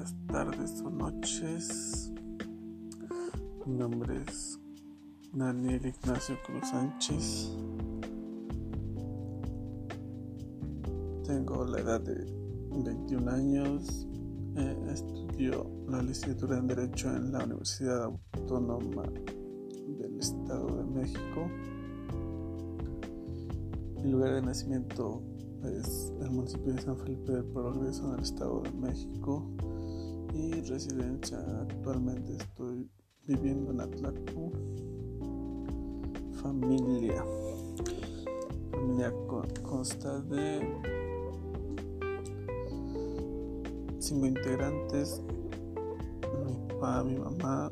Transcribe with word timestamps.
días, 0.00 0.14
tardes 0.26 0.80
o 0.82 0.90
noches. 0.90 2.12
Mi 3.66 3.74
nombre 3.74 4.22
es 4.26 4.58
Daniel 5.32 5.84
Ignacio 5.86 6.36
Cruz 6.46 6.68
Sánchez. 6.70 7.50
Tengo 11.24 11.64
la 11.64 11.80
edad 11.80 12.00
de 12.00 12.24
21 12.84 13.30
años. 13.30 14.06
Eh, 14.56 14.76
estudio 14.92 15.70
la 15.88 16.02
licenciatura 16.02 16.58
en 16.58 16.66
Derecho 16.66 17.14
en 17.14 17.32
la 17.32 17.44
Universidad 17.44 18.04
Autónoma 18.04 19.04
del 19.04 20.18
Estado 20.18 20.66
de 20.78 20.84
México. 20.84 21.50
Mi 24.02 24.10
lugar 24.10 24.34
de 24.34 24.42
nacimiento 24.42 25.22
es 25.64 26.12
el 26.20 26.30
municipio 26.30 26.72
de 26.72 26.80
San 26.80 26.96
Felipe 26.96 27.32
del 27.32 27.44
Progreso 27.44 28.08
en 28.08 28.14
el 28.14 28.22
Estado 28.22 28.62
de 28.62 28.70
México 28.72 29.46
y 30.32 30.60
residencia 30.62 31.38
actualmente 31.60 32.36
estoy 32.36 32.88
viviendo 33.26 33.70
en 33.72 33.80
Atlacú. 33.80 34.52
Familia. 36.42 37.24
Familia 38.70 39.12
consta 39.62 40.20
de 40.22 40.60
cinco 43.98 44.26
integrantes, 44.26 45.22
mi 46.46 46.54
papá, 46.68 47.04
mi 47.04 47.16
mamá 47.16 47.70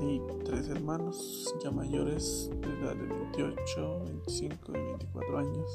y 0.00 0.20
tres 0.44 0.68
hermanos 0.68 1.54
ya 1.64 1.70
mayores 1.70 2.50
de 2.60 2.68
edad 2.80 2.94
de 2.94 3.06
28, 3.06 4.04
25 4.04 4.72
y 4.72 4.72
24 4.72 5.38
años 5.38 5.70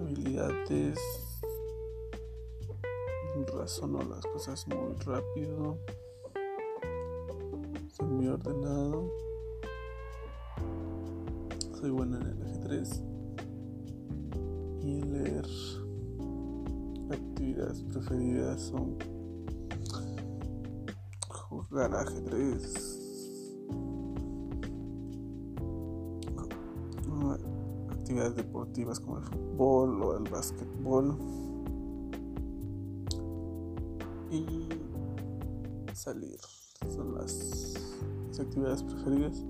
habilidades. 0.00 0.98
Razono 3.56 4.02
las 4.02 4.24
cosas 4.26 4.66
muy 4.68 4.94
rápido. 5.04 5.78
Soy 7.92 8.06
muy 8.06 8.28
ordenado. 8.28 9.10
Soy 11.80 11.90
bueno 11.90 12.16
en 12.16 12.26
el 12.26 12.42
ajedrez. 12.42 13.02
Y 14.82 15.00
leer. 15.02 15.46
Actividades 17.10 17.82
preferidas 17.84 18.60
son 18.60 18.98
jugar 21.28 21.94
ajedrez 21.94 22.97
actividades 28.08 28.36
deportivas 28.36 29.00
como 29.00 29.18
el 29.18 29.24
fútbol 29.24 30.02
o 30.02 30.16
el 30.16 30.24
básquetbol 30.30 31.14
y 34.30 34.66
salir 35.92 36.38
son 36.88 37.16
las, 37.16 37.74
actividades 38.40 38.82
preferidas 38.82 39.44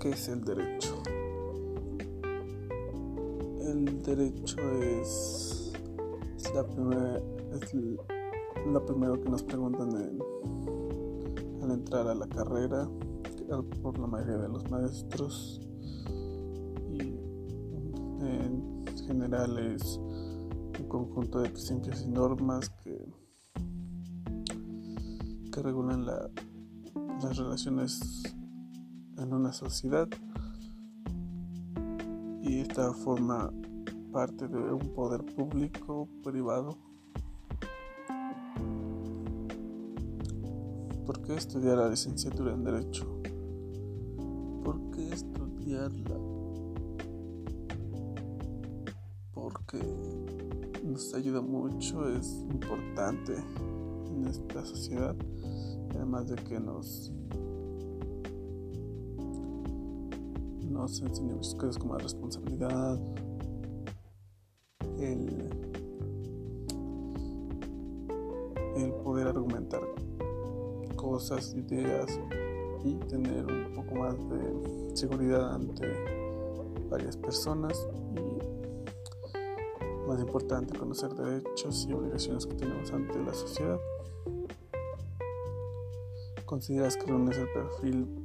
¿Qué 0.00 0.10
es 0.10 0.28
el 0.28 0.42
derecho? 0.42 1.00
El 3.60 4.02
derecho 4.02 4.56
es, 4.80 5.72
la 6.54 6.66
primera 6.66 7.20
es 7.52 7.74
lo 8.66 8.84
primero 8.84 9.20
que 9.20 9.30
nos 9.30 9.44
preguntan 9.44 9.94
al 11.62 11.70
entrar 11.70 12.08
a 12.08 12.16
la 12.16 12.26
carrera 12.26 12.88
por 13.60 13.98
la 13.98 14.06
mayoría 14.06 14.38
de 14.38 14.48
los 14.48 14.70
maestros. 14.70 15.60
Y 16.90 17.00
en 18.24 18.84
general 19.06 19.58
es 19.58 19.98
un 19.98 20.88
conjunto 20.88 21.40
de 21.40 21.50
principios 21.50 22.02
y 22.02 22.08
normas 22.08 22.70
que, 22.82 23.12
que 25.52 25.62
regulan 25.62 26.06
las 26.06 27.36
relaciones 27.36 28.22
en 29.18 29.34
una 29.34 29.52
sociedad. 29.52 30.08
Y 32.42 32.60
esta 32.60 32.92
forma 32.94 33.52
parte 34.12 34.48
de 34.48 34.72
un 34.72 34.92
poder 34.94 35.24
público 35.24 36.08
privado. 36.22 36.78
¿Por 41.06 41.20
qué 41.22 41.34
estudiar 41.34 41.78
la 41.78 41.88
licenciatura 41.88 42.52
en 42.52 42.64
Derecho? 42.64 43.21
Porque 49.32 49.78
nos 50.84 51.14
ayuda 51.14 51.40
mucho, 51.40 52.08
es 52.08 52.44
importante 52.50 53.34
en 53.34 54.26
esta 54.26 54.64
sociedad, 54.64 55.16
además 55.94 56.28
de 56.28 56.36
que 56.36 56.60
nos 56.60 57.10
nos 60.68 61.00
enseña 61.02 61.34
muchas 61.34 61.54
cosas 61.54 61.78
como 61.78 61.94
la 61.94 62.00
responsabilidad, 62.00 63.00
el, 64.98 65.50
el 68.76 68.92
poder 69.04 69.28
argumentar 69.28 69.82
cosas, 70.96 71.54
ideas 71.54 72.18
y 72.84 72.94
tener 73.08 73.44
un 73.46 73.72
poco 73.74 73.94
más 73.94 74.16
de 74.28 74.96
seguridad 74.96 75.54
ante 75.54 75.86
varias 76.90 77.16
personas 77.16 77.86
y 78.14 80.08
más 80.08 80.20
importante 80.20 80.78
conocer 80.78 81.10
derechos 81.14 81.86
y 81.88 81.92
obligaciones 81.92 82.46
que 82.46 82.54
tenemos 82.54 82.92
ante 82.92 83.18
la 83.20 83.32
sociedad. 83.32 83.78
¿Consideras 86.44 86.96
que 86.96 87.10
no 87.10 87.30
es 87.30 87.38
el 87.38 87.48
perfil 87.48 88.22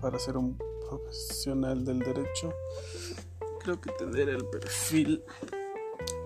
para 0.00 0.18
ser 0.18 0.36
un 0.36 0.58
profesional 0.88 1.84
del 1.84 2.00
derecho? 2.00 2.52
Creo 3.62 3.80
que 3.80 3.92
tener 3.92 4.28
el 4.28 4.44
perfil 4.46 5.22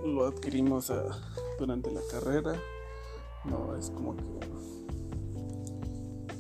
lo 0.05 0.27
adquirimos 0.27 0.91
ah, 0.91 1.05
durante 1.59 1.91
la 1.91 2.01
carrera. 2.11 2.55
No 3.45 3.77
es 3.77 3.91
como 3.91 4.17
que 4.17 4.23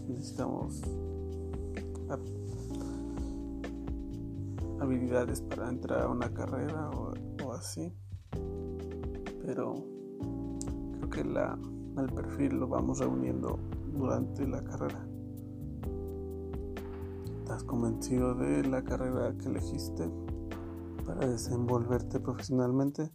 necesitamos 0.08 0.80
habilidades 4.80 5.40
para 5.42 5.68
entrar 5.68 6.02
a 6.02 6.08
una 6.08 6.32
carrera 6.32 6.90
o, 6.90 7.52
así. 7.52 7.92
Pero 9.44 9.74
creo 10.98 11.10
que 11.10 11.24
la, 11.24 11.58
el 11.98 12.12
perfil 12.12 12.58
lo 12.60 12.68
vamos 12.68 12.98
reuniendo 12.98 13.58
durante 13.92 14.46
la 14.46 14.62
carrera. 14.62 15.06
Estás 17.38 17.62
convencido 17.64 18.34
de 18.34 18.64
la 18.64 18.82
carrera 18.82 19.36
que 19.36 19.48
elegiste 19.48 20.08
para 21.06 21.26
desenvolverte 21.26 22.18
profesionalmente 22.18 23.10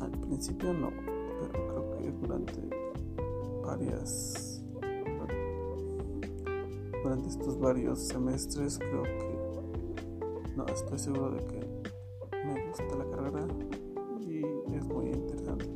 al 0.00 0.10
principio 0.12 0.72
no 0.72 0.90
pero 1.40 1.66
creo 1.66 1.90
que 1.98 2.12
durante 2.12 2.60
varias 3.64 4.59
durante 7.10 7.28
estos 7.28 7.58
varios 7.58 8.06
semestres 8.06 8.78
creo 8.78 9.02
que 9.02 10.54
no 10.56 10.64
estoy 10.66 10.96
seguro 10.96 11.32
de 11.32 11.44
que 11.44 11.58
me 12.46 12.68
gusta 12.68 12.84
la 12.96 13.10
carrera 13.10 13.48
y 14.20 14.44
es 14.72 14.84
muy 14.84 15.06
interesante. 15.06 15.68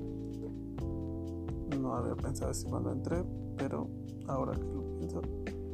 No 1.80 1.92
había 1.92 2.14
pensado 2.14 2.52
así 2.52 2.64
cuando 2.66 2.92
entré 2.92 3.24
pero 3.56 3.90
ahora 4.28 4.52
que 4.52 4.62
lo 4.62 4.96
pienso 4.96 5.22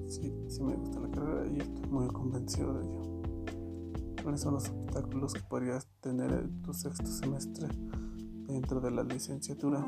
sí, 0.06 0.32
sí 0.48 0.62
me 0.62 0.76
gusta 0.76 0.98
la 0.98 1.10
carrera 1.10 1.46
y 1.52 1.58
estoy 1.58 1.90
muy 1.90 2.08
convencido 2.08 2.72
de 2.72 2.86
ello. 2.86 3.22
Cuáles 4.22 4.40
son 4.40 4.54
los 4.54 4.66
obstáculos 4.66 5.34
que 5.34 5.42
podrías 5.42 5.86
tener 6.00 6.32
en 6.32 6.62
tu 6.62 6.72
sexto 6.72 7.04
semestre 7.04 7.68
dentro 8.46 8.80
de 8.80 8.90
la 8.92 9.02
licenciatura 9.02 9.84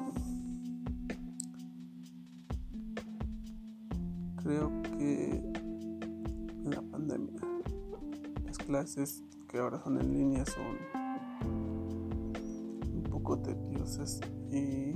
creo 4.42 4.82
que 4.98 5.61
clases 8.72 9.22
que 9.48 9.58
ahora 9.58 9.78
son 9.84 10.00
en 10.00 10.14
línea 10.14 10.46
son 10.46 10.78
un 12.94 13.02
poco 13.10 13.38
tediosas 13.38 14.18
y 14.50 14.94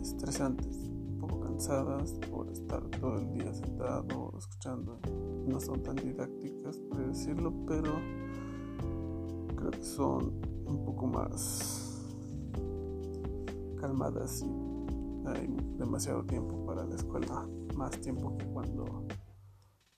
estresantes, 0.00 0.76
un 0.76 1.18
poco 1.18 1.40
cansadas 1.40 2.12
por 2.30 2.48
estar 2.52 2.80
todo 3.00 3.18
el 3.18 3.32
día 3.32 3.52
sentado 3.52 4.32
escuchando. 4.38 5.00
No 5.48 5.58
son 5.58 5.82
tan 5.82 5.96
didácticas, 5.96 6.78
por 6.78 7.04
decirlo, 7.04 7.52
pero 7.66 7.92
creo 9.56 9.70
que 9.72 9.82
son 9.82 10.32
un 10.64 10.84
poco 10.84 11.08
más 11.08 12.06
calmadas 13.80 14.42
y 14.42 15.26
hay 15.26 15.48
demasiado 15.76 16.22
tiempo 16.22 16.64
para 16.66 16.84
la 16.84 16.94
escuela 16.94 17.48
más 17.74 18.00
tiempo 18.00 18.38
que 18.38 18.46
cuando 18.46 19.09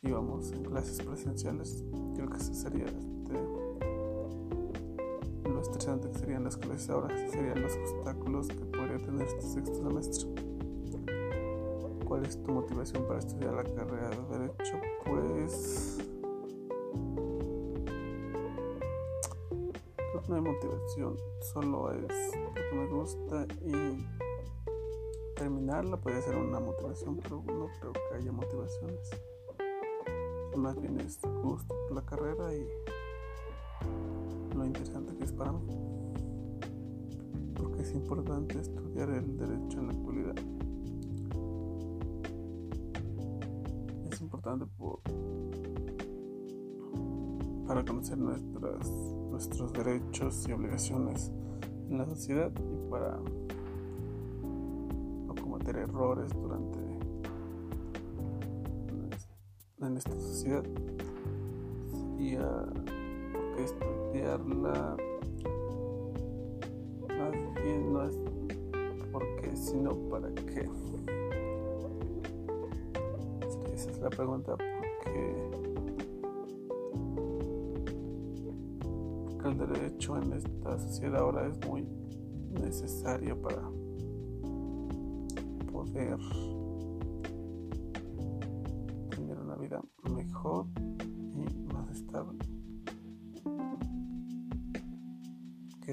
íbamos 0.02 0.50
en 0.50 0.64
clases 0.64 1.00
presenciales. 1.00 1.84
Creo 2.14 2.28
que 2.28 2.36
ese 2.36 2.54
sería 2.54 2.86
este, 2.86 3.38
interesante 5.66 6.10
que 6.10 6.18
serían 6.18 6.44
las 6.44 6.56
clases 6.56 6.90
ahora, 6.90 7.16
serían 7.30 7.62
los 7.62 7.76
obstáculos 7.76 8.48
que 8.48 8.64
podría 8.64 8.98
tener 8.98 9.26
este 9.26 9.42
sexto 9.42 9.74
semestre. 9.76 10.28
¿Cuál 12.04 12.26
es 12.26 12.42
tu 12.42 12.52
motivación 12.52 13.06
para 13.06 13.20
estudiar 13.20 13.54
la 13.54 13.62
carrera 13.62 14.10
de 14.10 14.38
Derecho? 14.38 14.80
Pues 15.04 15.98
creo 19.96 20.22
que 20.22 20.28
no 20.28 20.34
hay 20.34 20.40
motivación, 20.40 21.16
solo 21.52 21.92
es 21.92 22.32
porque 22.44 22.74
me 22.74 22.86
gusta 22.88 23.46
y 23.64 24.04
terminarla 25.36 25.96
puede 25.96 26.20
ser 26.22 26.36
una 26.36 26.58
motivación, 26.58 27.18
pero 27.18 27.42
no 27.46 27.68
creo 27.80 27.92
que 27.92 28.16
haya 28.16 28.32
motivaciones. 28.32 29.10
Más 30.56 30.80
bien 30.80 31.00
es 31.00 31.18
gusto 31.42 31.74
por 31.88 31.96
la 31.96 32.02
carrera 32.02 32.54
y 32.54 32.66
lo 34.54 34.64
interesante 34.64 35.16
que 35.16 35.24
es 35.24 35.32
para 35.32 35.52
mí. 35.52 35.60
Porque 37.54 37.82
es 37.82 37.92
importante 37.94 38.60
estudiar 38.60 39.10
el 39.10 39.36
derecho 39.36 39.80
en 39.80 39.86
la 39.86 39.92
actualidad. 39.92 40.34
Es 44.10 44.20
importante 44.20 44.66
por, 44.76 45.00
para 47.66 47.84
conocer 47.84 48.18
nuestras, 48.18 48.90
nuestros 49.30 49.72
derechos 49.72 50.46
y 50.48 50.52
obligaciones 50.52 51.32
en 51.88 51.98
la 51.98 52.04
sociedad 52.04 52.52
y 52.52 52.90
para 52.90 53.18
no 55.26 55.34
cometer 55.34 55.76
errores 55.76 56.30
durante 56.34 56.91
en 59.86 59.96
esta 59.96 60.12
sociedad 60.12 60.64
sería 61.90 62.66
porque 63.32 63.64
estudiarla 63.64 64.96
más 67.08 67.32
bien 67.62 67.92
no 67.92 68.02
es 68.04 68.16
porque 69.10 69.56
sino 69.56 69.90
para 70.08 70.32
qué. 70.34 70.68
Esa 73.74 73.90
es 73.90 73.98
la 74.00 74.10
pregunta 74.10 74.56
porque 74.56 75.34
el 79.44 79.58
derecho 79.58 80.16
en 80.16 80.32
esta 80.32 80.78
sociedad 80.78 81.20
ahora 81.20 81.48
es 81.48 81.68
muy 81.68 81.86
necesario 82.60 83.40
para 83.40 83.62
poder 85.72 86.18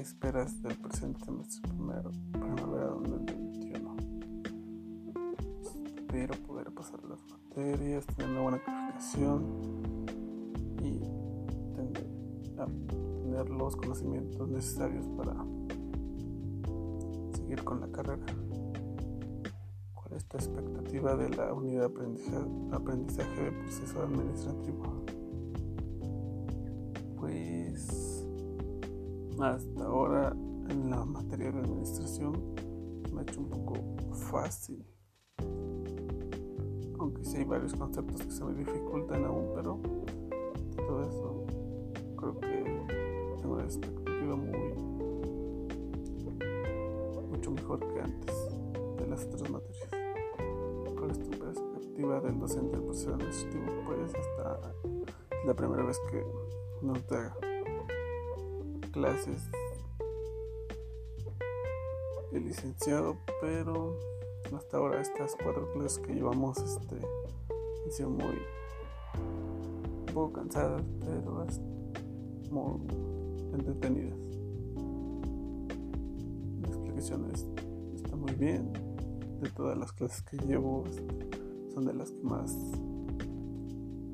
¿Qué 0.00 0.04
esperas 0.04 0.62
del 0.62 0.78
presente 0.78 1.22
semestre 1.26 1.60
primero, 1.68 2.10
primavera 2.32 2.86
2021? 2.86 3.96
Espero 5.94 6.34
poder 6.46 6.72
pasar 6.72 7.04
las 7.04 7.18
materias, 7.28 8.06
tener 8.06 8.30
una 8.30 8.40
buena 8.40 8.64
calificación 8.64 10.06
y 10.82 11.00
tener, 11.74 13.50
los 13.50 13.76
conocimientos 13.76 14.48
necesarios 14.48 15.06
para 15.18 15.34
seguir 17.34 17.62
con 17.62 17.80
la 17.82 17.88
carrera 17.88 18.24
esta 20.16 20.38
expectativa 20.38 21.14
de 21.14 21.28
la 21.28 21.52
unidad 21.52 21.90
de 21.90 22.74
aprendizaje, 22.74 23.42
del 23.42 23.54
proceso 23.54 24.02
administrativo. 24.02 25.04
Pues 27.18 28.19
hasta 29.42 29.84
ahora 29.84 30.32
en 30.68 30.90
la 30.90 31.04
materia 31.04 31.50
de 31.50 31.60
administración 31.60 32.32
me 33.12 33.20
ha 33.20 33.22
hecho 33.22 33.40
un 33.40 33.48
poco 33.48 33.74
fácil. 34.30 34.84
Aunque 36.98 37.24
sí 37.24 37.38
hay 37.38 37.44
varios 37.44 37.74
conceptos 37.74 38.22
que 38.22 38.30
se 38.30 38.44
me 38.44 38.54
dificultan 38.54 39.24
aún, 39.24 39.52
pero 39.54 39.80
todo 40.76 41.04
eso 41.04 41.46
creo 42.16 42.38
que 42.40 42.86
tengo 43.40 43.54
una 43.54 43.64
expectativa 43.64 44.36
muy 44.36 44.74
mucho 47.30 47.50
mejor 47.52 47.80
que 47.80 48.00
antes 48.00 48.36
de 48.98 49.06
las 49.06 49.24
otras 49.24 49.50
materias 49.50 50.00
tu 51.18 51.30
perspectiva 51.30 52.20
del 52.20 52.38
docente 52.38 52.76
del 52.76 52.84
proceso 52.84 53.14
administrativo? 53.14 53.64
Pues 53.86 54.14
hasta 54.14 54.60
la 55.44 55.54
primera 55.54 55.84
vez 55.84 55.98
que 56.10 56.24
nos 56.82 57.06
da 57.08 57.34
clases 58.90 59.42
el 62.32 62.44
licenciado, 62.44 63.16
pero 63.40 63.96
hasta 64.56 64.76
ahora 64.76 65.00
estas 65.00 65.36
cuatro 65.42 65.70
clases 65.72 65.98
que 65.98 66.14
llevamos 66.14 66.58
este, 66.58 66.96
han 67.84 67.90
sido 67.90 68.10
muy 68.10 68.36
un 69.16 70.06
poco 70.14 70.32
cansadas, 70.32 70.82
pero 71.00 71.46
muy 72.50 72.80
entretenidas. 73.52 74.18
La 76.62 76.68
explicación 76.68 77.30
está 77.94 78.16
muy 78.16 78.32
bien 78.34 78.72
de 79.40 79.50
todas 79.50 79.76
las 79.78 79.92
clases 79.92 80.22
que 80.22 80.36
llevo 80.38 80.84
son 81.72 81.84
de 81.86 81.94
las 81.94 82.10
que 82.10 82.22
más 82.22 82.50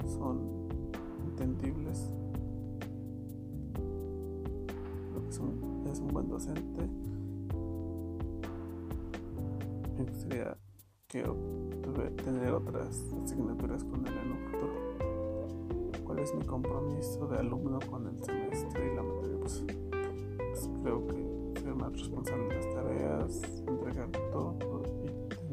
son 0.06 0.68
entendibles. 1.26 2.15
Es 5.36 5.40
un, 5.40 5.84
es 5.92 6.00
un 6.00 6.08
buen 6.08 6.28
docente. 6.28 6.88
Me 9.98 10.04
gustaría 10.04 10.56
que 11.08 11.24
tener 12.24 12.52
otras 12.52 13.04
asignaturas 13.22 13.84
con 13.84 14.06
él 14.06 14.14
en 14.16 14.32
un 14.32 14.38
futuro. 14.38 16.04
¿Cuál 16.04 16.20
es 16.20 16.34
mi 16.34 16.44
compromiso 16.44 17.26
de 17.26 17.38
alumno 17.38 17.78
con 17.90 18.06
el 18.06 18.18
semestre 18.24 18.92
y 18.92 18.96
la 18.96 19.02
materia? 19.02 19.38
Pues, 19.40 19.64
pues 20.38 20.70
creo 20.82 21.06
que 21.06 21.60
ser 21.60 21.74
más 21.74 21.92
responsable 21.92 22.48
de 22.48 22.54
las 22.54 22.74
tareas, 22.74 23.42
entregar 23.66 24.10
todo 24.32 24.54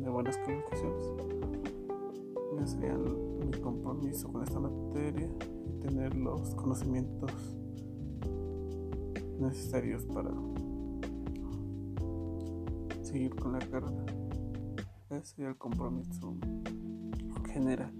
buenas 0.09 0.37
calificaciones. 0.37 1.07
Ese 2.55 2.67
sería 2.67 2.93
mi 2.95 3.51
compromiso 3.59 4.31
con 4.31 4.43
esta 4.43 4.59
materia 4.59 5.27
y 5.67 5.81
tener 5.81 6.15
los 6.15 6.53
conocimientos 6.55 7.31
necesarios 9.43 10.05
para 10.05 10.31
seguir 13.01 13.35
con 13.35 13.53
la 13.53 13.59
carrera. 13.59 14.05
Ese 15.09 15.25
sería 15.25 15.49
el 15.49 15.57
compromiso 15.57 16.35
general. 17.51 17.93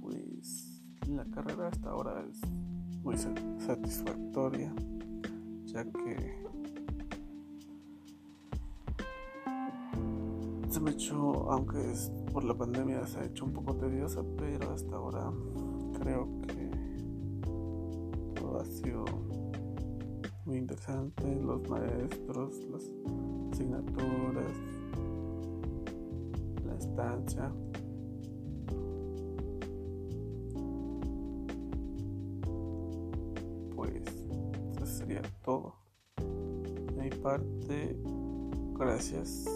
Pues 0.00 0.82
la 1.08 1.24
carrera 1.26 1.68
hasta 1.68 1.90
ahora 1.90 2.24
es 2.28 2.40
muy 3.02 3.16
satisfactoria, 3.16 4.74
ya 5.66 5.84
que 5.84 6.44
se 10.68 10.80
me 10.80 10.90
ha 10.90 10.92
hecho, 10.92 11.50
aunque 11.52 11.92
es 11.92 12.10
por 12.32 12.42
la 12.44 12.54
pandemia 12.54 13.06
se 13.06 13.20
ha 13.20 13.24
hecho 13.26 13.44
un 13.44 13.52
poco 13.52 13.76
tediosa, 13.76 14.24
pero 14.36 14.72
hasta 14.72 14.96
ahora 14.96 15.30
creo 16.00 16.26
que 16.48 16.83
sido 18.62 19.04
muy 20.44 20.58
interesante, 20.58 21.24
los 21.42 21.66
maestros, 21.68 22.56
las 22.70 22.90
asignaturas, 23.52 24.52
la 26.64 26.74
estancia. 26.76 27.52
Pues 33.74 34.02
eso 34.76 34.86
sería 34.86 35.22
todo. 35.42 35.74
De 36.16 37.02
mi 37.02 37.10
parte, 37.10 37.96
gracias 38.78 39.46